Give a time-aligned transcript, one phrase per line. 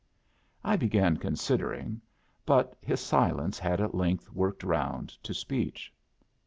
[0.63, 2.01] I began considering;
[2.43, 5.93] but his silence had at length worked round to speech.